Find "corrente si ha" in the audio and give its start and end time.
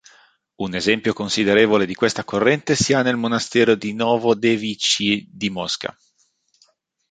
2.23-3.03